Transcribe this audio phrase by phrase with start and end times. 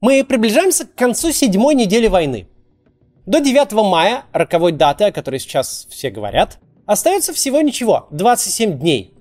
[0.00, 2.48] Мы приближаемся к концу седьмой недели войны.
[3.26, 9.12] До 9 мая, роковой даты, о которой сейчас все говорят, остается всего ничего, 27 дней.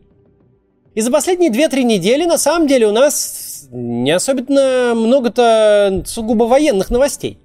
[0.96, 6.89] И за последние 2-3 недели на самом деле у нас не особенно много-то сугубо военных
[6.89, 7.39] новостей.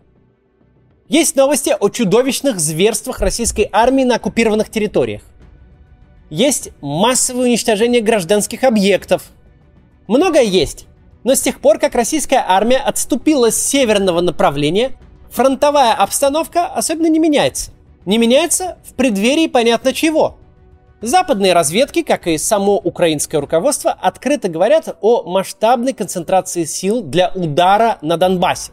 [1.08, 5.22] Есть новости о чудовищных зверствах российской армии на оккупированных территориях.
[6.30, 9.24] Есть массовое уничтожение гражданских объектов.
[10.06, 10.86] Многое есть.
[11.24, 14.92] Но с тех пор, как российская армия отступила с северного направления,
[15.30, 17.72] фронтовая обстановка особенно не меняется.
[18.04, 20.36] Не меняется в преддверии понятно чего.
[21.00, 27.98] Западные разведки, как и само украинское руководство, открыто говорят о масштабной концентрации сил для удара
[28.02, 28.72] на Донбассе.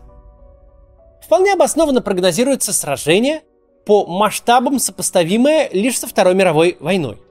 [1.25, 3.41] Вполне обоснованно прогнозируется сражение
[3.85, 7.21] по масштабам сопоставимое лишь со Второй мировой войной.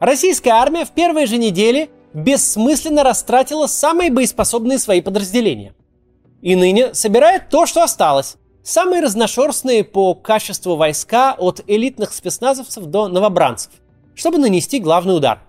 [0.00, 5.74] Российская армия в первые же недели бессмысленно растратила самые боеспособные свои подразделения.
[6.40, 8.36] И ныне собирает то, что осталось.
[8.62, 13.72] Самые разношерстные по качеству войска от элитных спецназовцев до новобранцев,
[14.14, 15.40] чтобы нанести главный удар.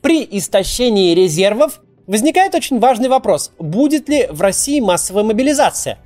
[0.00, 3.52] При истощении резервов возникает очень важный вопрос.
[3.58, 5.98] Будет ли в России массовая мобилизация?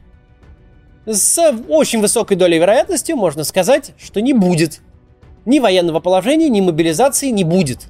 [1.05, 1.38] С
[1.69, 4.81] очень высокой долей вероятности можно сказать, что не будет.
[5.47, 7.86] Ни военного положения, ни мобилизации не будет.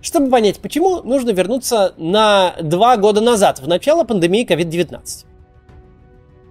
[0.00, 5.26] Чтобы понять почему, нужно вернуться на два года назад, в начало пандемии COVID-19.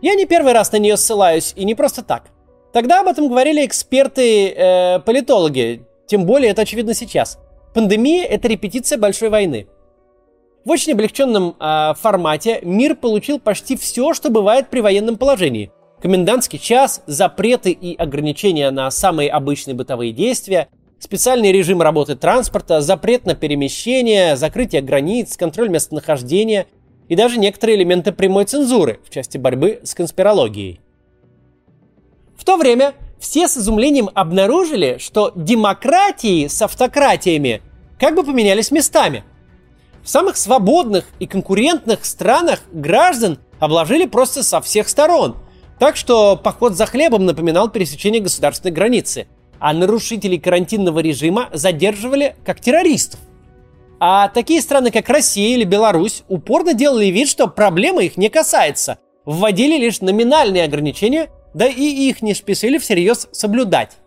[0.01, 2.29] Я не первый раз на нее ссылаюсь, и не просто так.
[2.71, 7.37] Тогда об этом говорили эксперты-политологи, э, тем более это очевидно сейчас–
[7.73, 9.67] Пандемия– это репетиция большой войны.
[10.65, 15.71] В очень облегченном э, формате мир получил почти все, что бывает при военном положении.
[16.01, 23.25] Комендантский час, запреты и ограничения на самые обычные бытовые действия, специальный режим работы транспорта, запрет
[23.25, 26.65] на перемещение, закрытие границ, контроль местонахождения
[27.07, 30.81] и даже некоторые элементы прямой цензуры в части борьбы с конспирологией.
[32.35, 37.61] В то время все с изумлением обнаружили, что демократии с автократиями
[37.99, 39.23] как бы поменялись местами.
[40.01, 45.35] В самых свободных и конкурентных странах граждан обложили просто со всех сторон.
[45.81, 49.25] Так что поход за хлебом напоминал пересечение государственной границы.
[49.59, 53.19] А нарушителей карантинного режима задерживали как террористов.
[53.99, 58.99] А такие страны, как Россия или Беларусь, упорно делали вид, что проблема их не касается.
[59.25, 63.97] Вводили лишь номинальные ограничения– да и их не спешили всерьез соблюдать.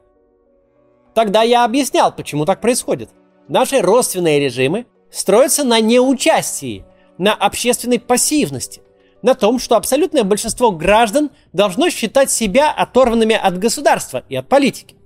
[1.12, 3.10] Тогда я объяснял, почему так происходит.
[3.48, 6.84] Наши родственные режимы строятся на неучастии,
[7.18, 8.80] на общественной пассивности,
[9.24, 14.96] на том, что абсолютное большинство граждан должно считать себя оторванными от государства и от политики.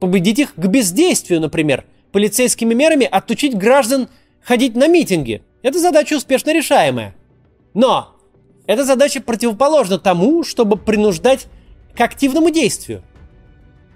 [0.00, 4.08] Победить их к бездействию, например, полицейскими мерами отучить граждан
[4.42, 5.44] ходить на митинги.
[5.62, 7.14] Это задача успешно решаемая.
[7.74, 8.16] Но
[8.66, 11.46] эта задача противоположна тому, чтобы принуждать
[11.96, 13.04] к активному действию.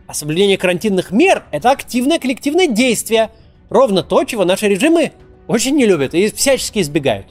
[0.07, 3.33] А соблюдение карантинных мер– это активное коллективное действие.
[3.71, 5.11] Ровно то, чего наши режимы
[5.49, 7.27] очень не любят и всячески избегают.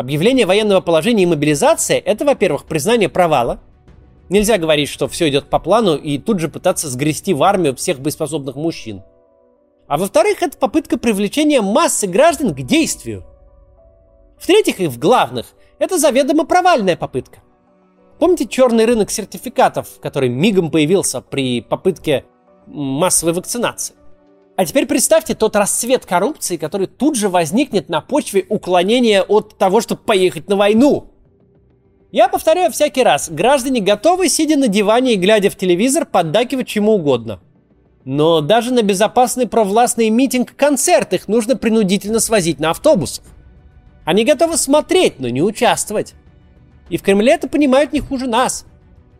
[0.00, 3.60] Объявление военного положения и мобилизация– это, во-первых, признание провала.
[4.30, 8.00] Нельзя говорить, что все идет по плану и тут же пытаться сгрести в армию всех
[8.00, 9.02] боеспособных мужчин.
[9.88, 13.26] А во-вторых, это попытка привлечения массы граждан к действию.
[14.38, 17.40] В-третьих и в главных, это заведомо провальная попытка.
[18.18, 22.24] Помните черный рынок сертификатов, который мигом появился при попытке
[22.66, 23.96] массовой вакцинации?
[24.60, 29.80] А теперь представьте тот расцвет коррупции, который тут же возникнет на почве уклонения от того,
[29.80, 31.06] чтобы поехать на войну.
[32.12, 36.96] Я повторяю всякий раз, граждане готовы, сидя на диване и глядя в телевизор, поддакивать чему
[36.96, 37.40] угодно.
[38.04, 43.24] Но даже на безопасный провластный митинг-концерт их нужно принудительно свозить на автобусах.
[44.04, 46.12] Они готовы смотреть, но не участвовать.
[46.90, 48.66] И в Кремле это понимают не хуже нас.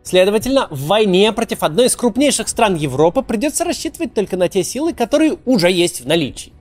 [0.03, 4.95] Следовательно, в войне против одной из крупнейших стран Европы придется рассчитывать только на те силы,
[4.95, 6.53] которые уже есть в наличии.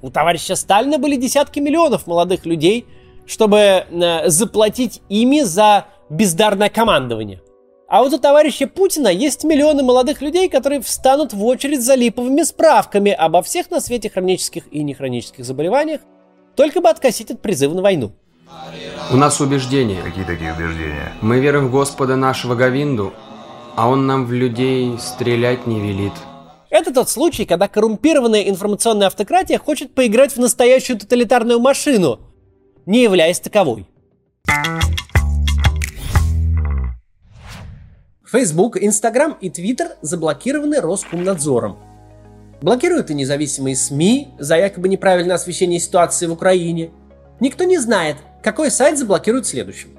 [0.00, 2.86] У товарища Сталина были десятки миллионов молодых людей,
[3.26, 7.40] чтобы э, заплатить ими за бездарное командование.
[7.88, 12.42] А вот у товарища Путина есть миллионы молодых людей, которые встанут в очередь за липовыми
[12.42, 16.00] справками обо всех на свете хронических и нехронических заболеваниях
[16.56, 18.12] только бы откосить от призыва на войну.
[19.10, 20.00] У нас убеждения.
[20.02, 21.12] Какие такие убеждения?
[21.20, 23.12] Мы верим в Господа нашего Гавинду,
[23.76, 26.12] а Он нам в людей стрелять не велит.
[26.70, 32.20] Это тот случай, когда коррумпированная информационная автократия хочет поиграть в настоящую тоталитарную машину,
[32.86, 33.86] не являясь таковой.
[38.24, 41.76] Facebook, Instagram и Twitter заблокированы Роскомнадзором.
[42.62, 46.90] Блокируют и независимые СМИ за якобы неправильное освещение ситуации в Украине.
[47.40, 49.98] Никто не знает, какой сайт заблокируют следующим.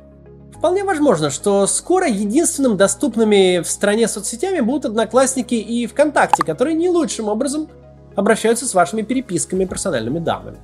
[0.56, 6.90] Вполне возможно, что скоро единственным доступными в стране соцсетями будут Одноклассники и ВКонтакте, которые не
[6.90, 7.70] лучшим образом
[8.16, 10.60] обращаются с вашими переписками и персональными данными.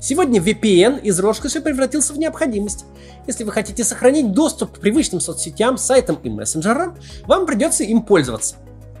[0.00, 2.84] Сегодня VPN из роскоши превратился в необходимость.
[3.26, 6.96] Если вы хотите сохранить доступ к привычным соцсетям, сайтам и мессенджерам,
[7.26, 8.56] вам придется им пользоваться.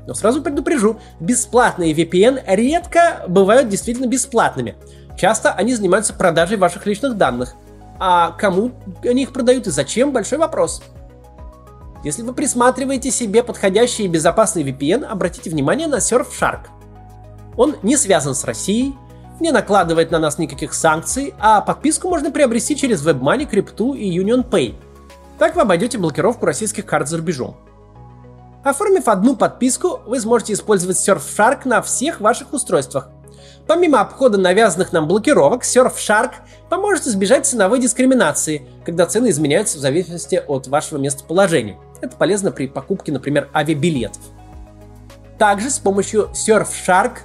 [0.06, 4.76] Но сразу предупрежу, бесплатные VPN редко бывают действительно бесплатными.
[5.18, 7.54] Часто они занимаются продажей ваших личных данных.
[7.98, 10.82] А кому они их продают и зачем– большой вопрос.
[12.02, 16.66] Если вы присматриваете себе подходящий и безопасный VPN, обратите внимание на Surfshark.
[17.56, 18.94] Он не связан с Россией,
[19.40, 24.74] не накладывает на нас никаких санкций, а подписку можно приобрести через WebMoney, Крипту и UnionPay.
[25.38, 27.56] Так вы обойдете блокировку российских карт за рубежом.
[28.62, 33.10] Оформив одну подписку, вы сможете использовать Surfshark на всех ваших устройствах.
[33.66, 36.32] Помимо обхода навязанных нам блокировок, Surfshark
[36.74, 41.78] поможет избежать ценовой дискриминации, когда цены изменяются в зависимости от вашего местоположения.
[42.00, 44.20] Это полезно при покупке, например, авиабилетов.
[45.38, 47.18] Также с помощью Surfshark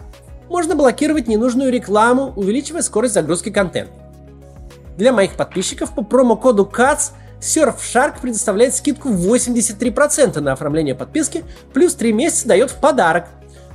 [0.49, 3.91] можно блокировать ненужную рекламу, увеличивая скорость загрузки контента.
[4.97, 11.43] Для моих подписчиков по промокоду CATS Surfshark предоставляет скидку в 83% на оформление подписки,
[11.73, 13.25] плюс 3 месяца дает в подарок.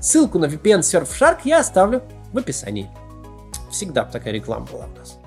[0.01, 2.89] Ссылку на VPN Surfshark я оставлю в описании.
[3.73, 5.19] Всегда такая реклама была у нас.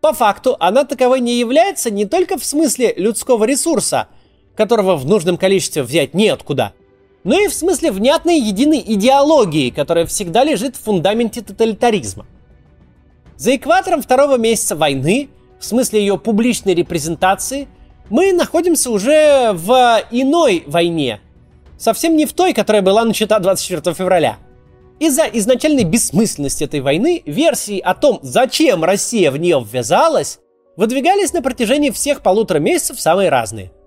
[0.00, 4.08] По факту она таковой не является не только в смысле людского ресурса,
[4.56, 6.72] которого в нужном количестве взять неоткуда,
[7.22, 12.26] но и в смысле внятной единой идеологии, которая всегда лежит в фундаменте тоталитаризма.
[13.36, 15.28] За экватором второго месяца войны,
[15.58, 17.68] в смысле ее публичной репрезентации,
[18.08, 21.20] мы находимся уже в иной войне,
[21.78, 24.38] совсем не в той, которая была начата 24 февраля.
[25.00, 30.38] Из-за изначальной бессмысленности этой войны версии о том, зачем Россия в нее ввязалась,
[30.76, 33.72] выдвигались на протяжении всех полутора месяцев самые разные–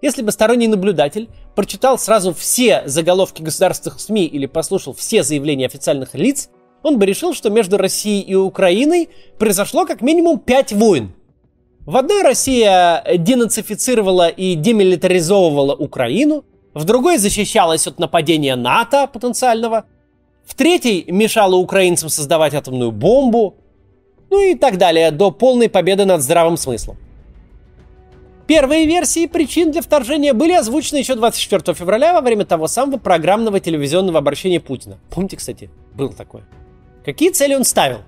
[0.00, 6.14] если бы сторонний наблюдатель прочитал сразу все заголовки государственных СМИ или послушал все заявления официальных
[6.14, 6.50] лиц,
[6.84, 9.08] он бы решил, что между Россией и Украиной
[9.38, 11.12] произошло как минимум пять войн.
[11.80, 16.44] В одной Россия денацифицировала и демилитаризовывала Украину,
[16.74, 19.86] в другой защищалась от нападения НАТО потенциального,
[20.48, 23.56] в третьей мешала украинцам создавать атомную бомбу,
[24.30, 26.96] ну и так далее, до полной победы над здравым смыслом.
[28.46, 33.60] Первые версии причин для вторжения были озвучены еще 24 февраля во время того самого программного
[33.60, 34.98] телевизионного обращения Путина.
[35.10, 36.44] Помните, кстати, был такое.
[37.04, 37.98] Какие цели он ставил?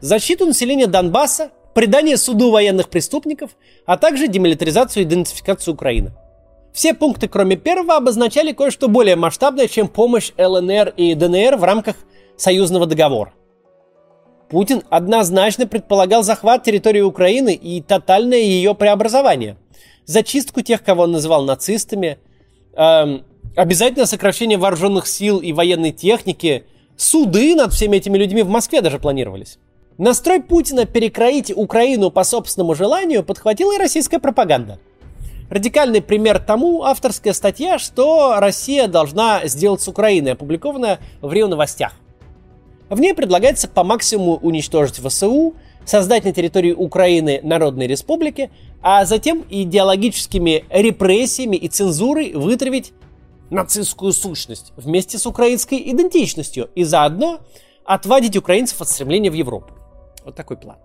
[0.00, 3.50] Защиту населения Донбасса, предание суду военных преступников,
[3.84, 6.12] а также демилитаризацию и идентификацию Украины.
[6.72, 11.96] Все пункты, кроме первого, обозначали кое-что более масштабное, чем помощь ЛНР и ДНР в рамках
[12.36, 13.34] союзного договора.
[14.48, 19.56] Путин однозначно предполагал захват территории Украины и тотальное ее преобразование.
[20.04, 22.18] Зачистку тех, кого он называл нацистами,
[22.74, 23.24] эм,
[23.56, 26.64] обязательно сокращение вооруженных сил и военной техники,
[26.96, 29.58] суды над всеми этими людьми в Москве даже планировались.
[29.98, 34.78] Настрой Путина перекроить Украину по собственному желанию подхватила и российская пропаганда.
[35.52, 41.92] Радикальный пример тому авторская статья, что Россия должна сделать с Украиной, опубликованная в РИО Новостях.
[42.88, 45.52] В ней предлагается по максимуму уничтожить ВСУ,
[45.84, 48.50] создать на территории Украины Народной Республики,
[48.80, 52.94] а затем идеологическими репрессиями и цензурой вытравить
[53.50, 57.40] нацистскую сущность вместе с украинской идентичностью и заодно
[57.84, 59.74] отводить украинцев от стремления в Европу.
[60.24, 60.78] Вот такой план.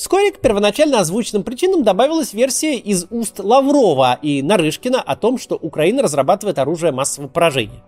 [0.00, 5.56] Вскоре к первоначально озвученным причинам добавилась версия из уст Лаврова и Нарышкина о том, что
[5.56, 7.84] Украина разрабатывает оружие массового поражения.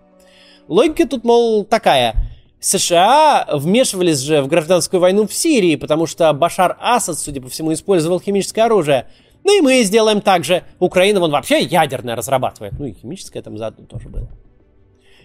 [0.67, 2.13] Логика тут, мол, такая–
[2.59, 7.73] США вмешивались же в гражданскую войну в Сирии, потому что Башар Асад, судя по всему,
[7.73, 9.07] использовал химическое оружие.
[9.43, 10.63] Ну и мы сделаем так же.
[10.77, 12.73] Украина вон вообще ядерное разрабатывает.
[12.77, 14.29] Ну и химическое там заодно тоже было.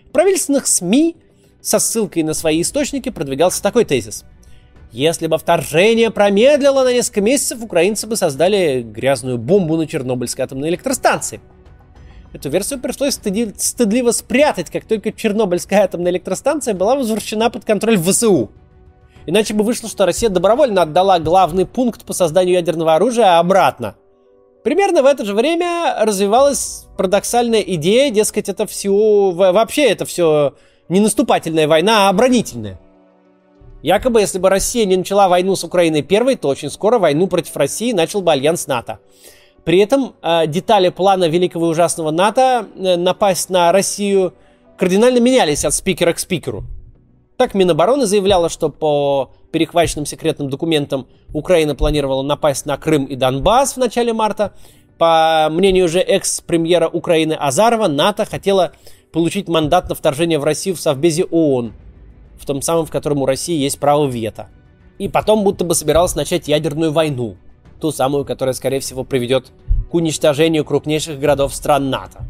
[0.07, 1.17] В правительственных СМИ
[1.61, 4.25] со ссылкой на свои источники продвигался такой тезис.
[4.91, 10.71] Если бы вторжение промедлило на несколько месяцев, украинцы бы создали грязную бомбу на Чернобыльской атомной
[10.71, 11.41] электростанции–
[12.33, 17.99] Эту версию пришлось стыди- стыдливо спрятать, как только Чернобыльская атомная электростанция была возвращена под контроль
[17.99, 18.51] ВСУ.
[19.27, 23.97] Иначе бы вышло, что Россия добровольно отдала главный пункт по созданию ядерного оружия обратно.
[24.63, 29.31] Примерно в это же время развивалась парадоксальная идея, дескать, это все...
[29.31, 30.55] Вообще это все
[30.89, 32.79] не наступательная война, а оборонительная.
[33.83, 37.57] Якобы, если бы Россия не начала войну с Украиной первой, то очень скоро войну против
[37.57, 38.99] России начал бы альянс НАТО.
[39.65, 44.35] При этом э, детали плана великого и ужасного НАТО э, напасть на Россию
[44.77, 46.65] кардинально менялись от спикера к спикеру.
[47.37, 53.75] Так Минобороны заявляла, что по перехваченным секретным документам Украина планировала напасть на Крым и Донбасс
[53.75, 54.55] в начале марта.
[54.99, 58.73] По мнению же экс-премьера Украины Азарова, НАТО хотела
[59.13, 61.73] получить мандат на вторжение в Россию в Совбезе ООН,
[62.39, 64.49] в том самом, в котором у России есть право вето.
[64.99, 67.37] И потом будто бы собиралась начать ядерную войну,
[67.81, 69.53] ту самую, которая, скорее всего, приведет
[69.91, 72.25] к уничтожению крупнейших городов стран НАТО.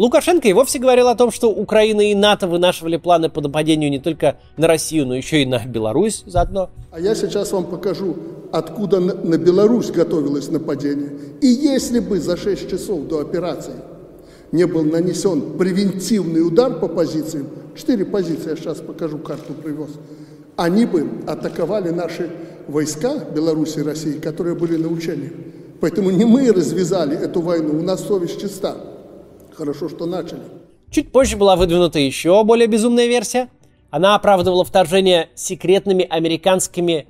[0.00, 3.98] Лукашенко и вовсе говорил о том, что Украина и НАТО вынашивали планы по нападению не
[3.98, 6.70] только на Россию, но еще и на Беларусь заодно.
[6.90, 8.16] А я сейчас вам покажу,
[8.50, 11.10] откуда на Беларусь готовилось нападение.
[11.42, 13.74] И если бы за 6 часов до операции
[14.52, 19.90] не был нанесен превентивный удар по позициям, четыре позиции, я сейчас покажу, карту привез,
[20.56, 22.30] они бы атаковали наши
[22.68, 25.32] войска Беларуси и России, которые были на учениях.
[25.80, 28.76] Поэтому не мы развязали эту войну, у нас совесть чиста.
[29.54, 30.42] Хорошо, что начали.
[30.90, 33.48] Чуть позже была выдвинута еще более безумная версия.
[33.90, 37.06] Она оправдывала вторжение секретными американскими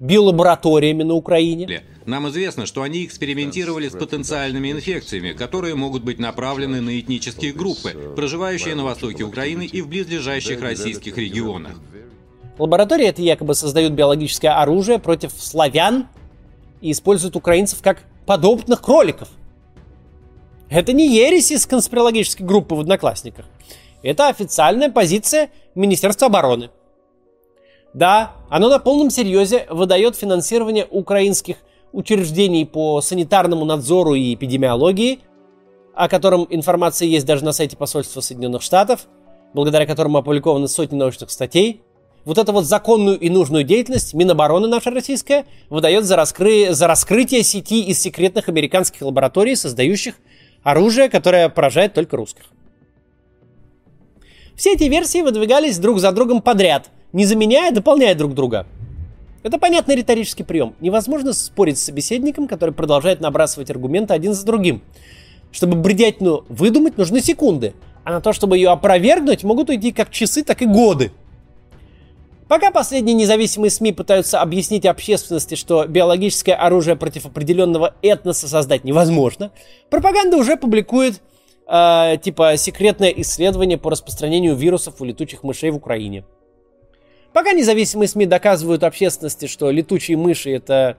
[0.00, 1.82] биолабораториями на Украине.
[2.06, 8.12] Нам известно, что они экспериментировали с потенциальными инфекциями, которые могут быть направлены на этнические группы,
[8.14, 11.80] проживающие на востоке Украины и в близлежащих российских регионах.
[12.58, 16.06] Лаборатории это якобы создают биологическое оружие против славян
[16.80, 19.28] и используют украинцев как подопытных кроликов.
[20.68, 23.46] Это не ересь из конспирологической группы в Одноклассниках.
[24.02, 26.70] Это официальная позиция Министерства обороны.
[27.94, 31.56] Да, оно на полном серьезе выдает финансирование украинских
[31.90, 35.18] учреждений по санитарному надзору и эпидемиологии,
[35.92, 39.08] о котором информация есть даже на сайте посольства Соединенных Штатов,
[39.54, 41.82] благодаря которому опубликованы сотни научных статей.
[42.24, 46.74] Вот эту вот законную и нужную деятельность Минобороны наша российская выдает за, раскры...
[46.74, 50.14] за раскрытие сети из секретных американских лабораторий, создающих
[50.62, 52.44] оружие, которое поражает только русских.
[54.54, 58.66] Все эти версии выдвигались друг за другом подряд, не заменяя, дополняя друг друга.
[59.42, 60.74] Это понятный риторический прием.
[60.80, 64.82] Невозможно спорить с собеседником, который продолжает набрасывать аргументы один за другим.
[65.52, 70.42] Чтобы бредятину выдумать, нужны секунды, а на то, чтобы ее опровергнуть, могут уйти как часы,
[70.42, 71.12] так и годы.
[72.48, 79.52] Пока последние независимые СМИ пытаются объяснить общественности, что биологическое оружие против определенного этноса создать невозможно,
[79.88, 81.22] пропаганда уже публикует
[81.68, 86.24] э, типа секретное исследование по распространению вирусов у летучих мышей в Украине.
[87.34, 90.96] Пока независимые СМИ доказывают общественности, что летучие мыши это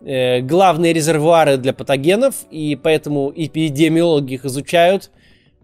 [0.00, 5.10] э, главные резервуары для патогенов, и поэтому эпидемиологи их изучают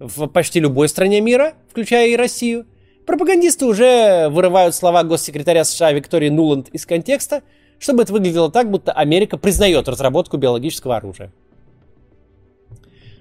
[0.00, 2.66] в почти любой стране мира, включая и Россию–
[3.06, 7.42] Пропагандисты уже вырывают слова госсекретаря США Виктории Нуланд из контекста,
[7.78, 11.32] чтобы это выглядело так, будто Америка признает разработку биологического оружия.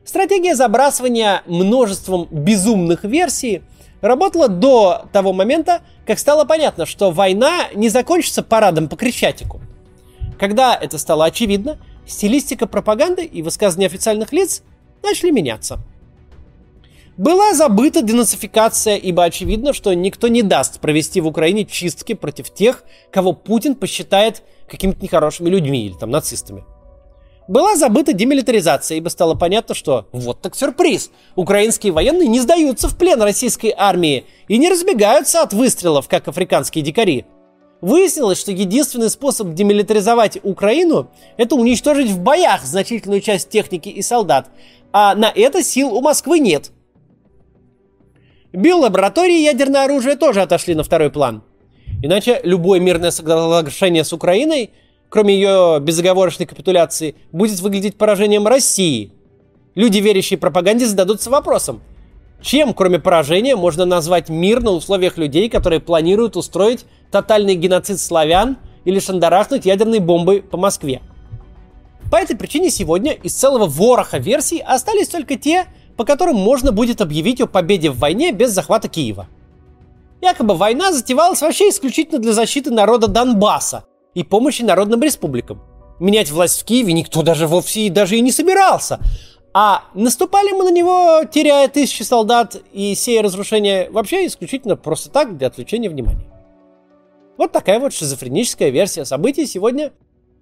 [0.04, 3.62] Стратегия забрасывания множеством безумных версий
[4.02, 9.62] работала до того момента, как стало понятно, что война не закончится парадом по Крещатику.
[10.40, 14.64] Когда это стало очевидно, стилистика пропаганды и высказывания официальных лиц
[15.02, 15.80] начали меняться–
[17.18, 22.84] была забыта денацификация, ибо очевидно, что никто не даст провести в Украине чистки против тех,
[23.10, 26.66] кого Путин посчитает какими-то нехорошими людьми или там нацистами.
[27.48, 31.12] Была забыта демилитаризация, ибо стало понятно, что вот так сюрприз.
[31.36, 36.84] Украинские военные не сдаются в плен российской армии и не разбегаются от выстрелов, как африканские
[36.84, 37.26] дикари.
[37.82, 44.50] Выяснилось, что единственный способ демилитаризовать Украину– это уничтожить в боях значительную часть техники и солдат,
[44.92, 46.72] а на это сил у Москвы нет.
[48.54, 51.44] Биолаборатории и ядерное оружие тоже отошли на второй план.
[52.02, 54.72] Иначе любое мирное соглашение с Украиной,
[55.10, 59.12] кроме ее безоговорочной капитуляции, будет выглядеть поражением России.
[59.76, 61.82] Люди, верящие пропаганде, зададутся вопросом,
[62.42, 68.58] чем, кроме поражения, можно назвать мир на условиях людей, которые планируют устроить тотальный геноцид славян
[68.84, 71.02] или шандарахнуть ядерной бомбой по Москве?
[72.12, 75.66] По этой причине сегодня из целого вороха версий остались только те,
[75.98, 79.28] по которым можно будет объявить о победе в войне без захвата Киева.
[80.22, 85.62] Якобы война затевалась вообще исключительно для защиты народа Донбасса и помощи народным республикам.
[86.00, 89.00] Менять власть в Киеве никто даже вовсе и даже и не собирался.
[89.54, 95.38] А наступали мы на него, теряя тысячи солдат и сея разрушения вообще исключительно просто так,
[95.38, 96.26] для отвлечения внимания.
[97.38, 99.92] Вот такая вот шизофреническая версия событий сегодня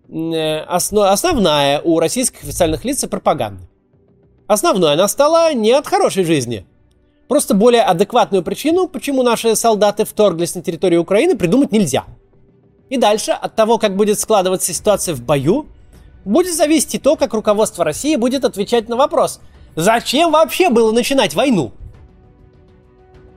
[0.09, 3.67] э, основ, основная у российских официальных лиц и пропаганды.
[4.47, 6.65] Основной она стала не от хорошей жизни.
[7.27, 12.05] Просто более адекватную причину, почему наши солдаты вторглись на территорию Украины, придумать нельзя.
[12.93, 15.65] И дальше, от того, как будет складываться ситуация в бою,
[16.25, 19.41] будет зависеть и то, как руководство России будет отвечать на вопрос,
[19.75, 21.71] зачем вообще было начинать войну?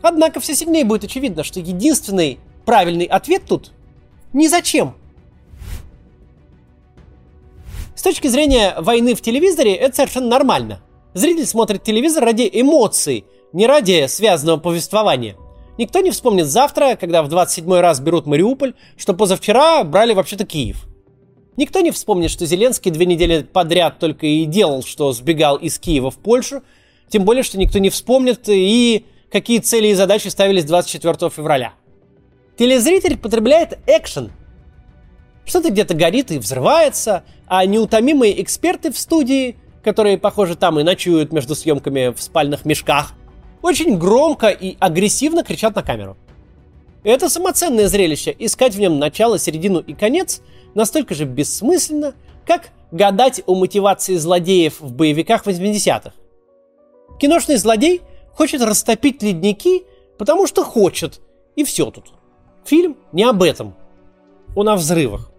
[0.02, 3.72] Однако все сильнее будет очевидно, что единственный правильный ответ тут–
[4.34, 4.94] ни зачем.
[7.94, 10.82] С точки зрения войны в телевизоре это совершенно нормально.
[11.14, 15.34] Зритель смотрит телевизор ради эмоций, не ради связанного повествования.
[15.78, 20.86] Никто не вспомнит завтра, когда в 27 раз берут Мариуполь, что позавчера брали вообще-то Киев.
[21.56, 26.10] Никто не вспомнит, что Зеленский две недели подряд только и делал, что сбегал из Киева
[26.10, 26.62] в Польшу.
[27.08, 31.72] Тем более, что никто не вспомнит и какие цели и задачи ставились 24 февраля.
[32.58, 34.32] Телезритель потребляет экшен.
[35.44, 41.32] Что-то где-то горит и взрывается, а неутомимые эксперты в студии, которые, похоже, там и ночуют
[41.32, 43.12] между съемками в спальных мешках,
[43.66, 46.16] очень громко и агрессивно кричат на камеру.
[47.02, 48.34] Это самоценное зрелище.
[48.38, 50.40] Искать в нем начало, середину и конец
[50.74, 52.14] настолько же бессмысленно,
[52.46, 56.12] как гадать о мотивации злодеев в боевиках 80-х.
[57.20, 59.84] Киношный злодей хочет растопить ледники,
[60.18, 61.20] потому что хочет,
[61.56, 62.12] и все тут.
[62.64, 63.74] Фильм не об этом.
[64.54, 65.30] Он о взрывах.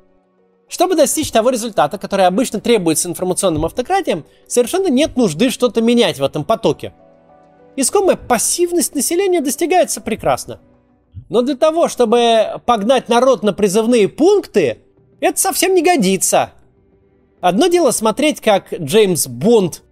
[0.67, 6.24] Чтобы достичь того результата, который обычно требуется информационным автократиям, совершенно нет нужды что-то менять в
[6.24, 6.93] этом потоке.
[7.77, 10.60] Искомая пассивность населения достигается прекрасно.
[11.29, 14.79] Но для того, чтобы погнать народ на призывные пункты,
[15.19, 16.51] это совсем не годится.
[17.39, 19.84] Одно дело смотреть, как Джеймс Бонд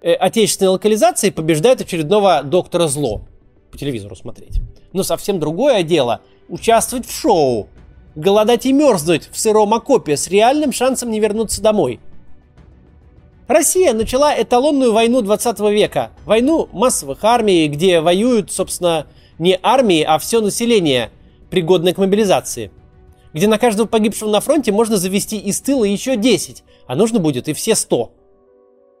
[0.00, 3.28] э, отечественной локализации побеждает очередного доктора зло.
[3.70, 4.60] По телевизору смотреть.
[4.94, 7.68] Но совсем другое дело участвовать в шоу.
[8.14, 12.00] Голодать и мерзнуть в сыром окопе с реальным шансом не вернуться домой.
[13.48, 16.10] Россия начала эталонную войну 20 века.
[16.24, 19.06] Войну массовых армий, где воюют, собственно,
[19.38, 21.10] не армии, а все население,
[21.50, 22.70] пригодное к мобилизации
[23.36, 27.48] где на каждого погибшего на фронте можно завести из тыла еще 10, а нужно будет
[27.48, 28.10] и все 100.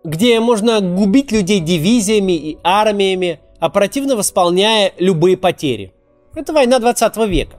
[0.04, 5.94] Где можно губить людей дивизиями и армиями, оперативно восполняя любые потери.
[6.34, 7.56] Это война 20 века.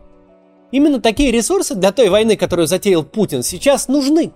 [0.71, 4.31] Именно такие ресурсы для той войны, которую затеял Путин, сейчас нужны.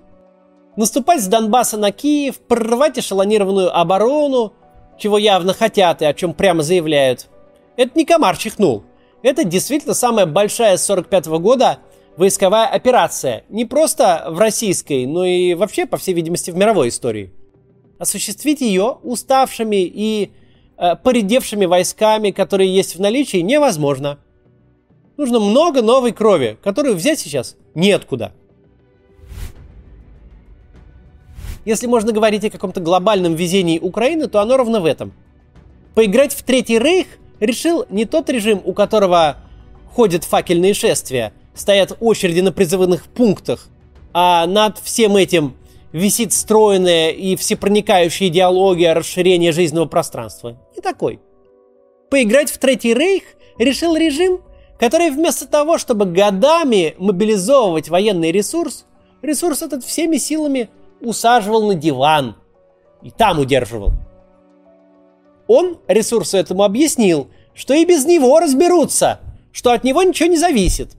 [0.77, 4.53] Наступать с Донбасса на Киев, прорывать эшелонированную оборону,
[4.97, 7.27] чего явно хотят и о чем прямо заявляют.
[7.75, 8.83] Это не комар чихнул.
[9.21, 11.79] Это действительно самая большая с 45 года
[12.17, 17.31] войсковая операция не просто в российской, но и вообще, по всей видимости, в мировой истории.
[17.99, 20.31] Осуществить ее уставшими и
[20.77, 24.19] э, поредевшими войсками, которые есть в наличии, невозможно.
[25.17, 28.33] Нужно много новой крови, которую взять сейчас неоткуда.
[31.65, 35.13] Если можно говорить о каком-то глобальном везении Украины, то оно ровно в этом.
[35.93, 37.07] Поиграть в Третий Рейх
[37.39, 39.37] решил не тот режим, у которого
[39.93, 43.67] ходят факельные шествия, стоят очереди на призывных пунктах,
[44.13, 45.55] а над всем этим
[45.91, 50.57] висит стройная и всепроникающая идеология расширения жизненного пространства.
[50.75, 51.19] И такой.
[52.09, 53.23] Поиграть в Третий Рейх
[53.57, 54.41] решил режим,
[54.79, 58.85] который вместо того, чтобы годами мобилизовывать военный ресурс,
[59.21, 60.69] ресурс этот всеми силами
[61.01, 62.35] усаживал на диван
[63.01, 63.93] и там удерживал.
[65.47, 69.19] Он ресурсу этому объяснил, что и без него разберутся,
[69.51, 70.95] что от него ничего не зависит.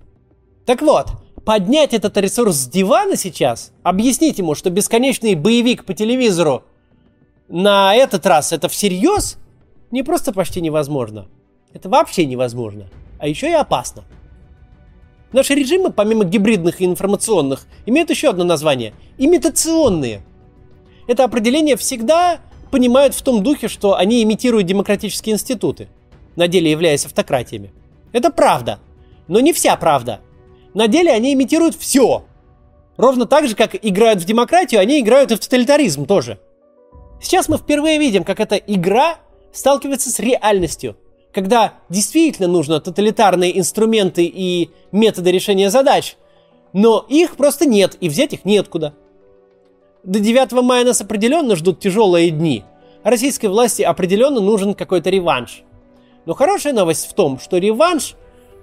[0.66, 1.08] Так вот,
[1.44, 6.64] поднять этот ресурс с дивана сейчас, объяснить ему, что бесконечный боевик по телевизору
[7.48, 9.38] на этот раз это всерьез,
[9.90, 11.28] не просто почти невозможно.
[11.72, 12.86] Это вообще невозможно.
[13.18, 14.04] А еще и опасно.
[15.32, 20.22] Наши режимы, помимо гибридных и информационных, имеют еще одно название– имитационные.
[21.06, 22.40] Это определение всегда
[22.70, 25.88] понимают в том духе, что они имитируют демократические институты,
[26.36, 27.72] на деле являясь автократиями.
[28.12, 28.78] Это правда,
[29.28, 30.20] но не вся правда–
[30.74, 32.24] на деле они имитируют все.
[32.96, 36.38] Ровно так же, как играют в демократию, они играют и в тоталитаризм тоже.
[37.20, 39.16] Сейчас мы впервые видим, как эта игра
[39.52, 40.96] сталкивается с реальностью.
[41.32, 46.16] Когда действительно нужно тоталитарные инструменты и методы решения задач,
[46.74, 48.94] но их просто нет, и взять их неоткуда.
[50.04, 52.64] До 9 мая нас определенно ждут тяжелые дни.
[53.02, 55.62] Российской власти определенно нужен какой-то реванш.
[56.26, 58.14] Но хорошая новость в том, что реванш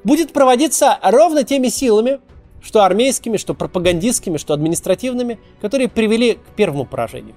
[0.04, 2.20] будет проводиться ровно теми силами,
[2.62, 7.36] что армейскими, что пропагандистскими, что административными, которые привели к первому поражению.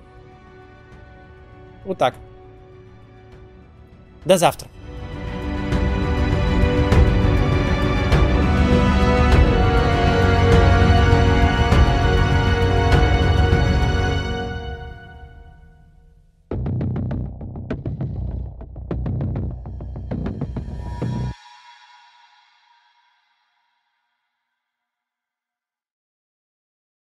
[1.84, 2.14] Вот так.
[4.24, 4.68] До завтра.